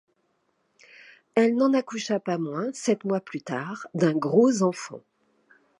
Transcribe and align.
Elle 1.35 1.55
n’en 1.55 1.73
accoucha 1.75 2.19
pas 2.19 2.39
moins 2.39 2.73
sept 2.73 3.03
mois 3.05 3.19
plus 3.21 3.43
tard 3.43 3.85
d’un 3.93 4.13
gros 4.15 4.63
enfant. 4.63 5.01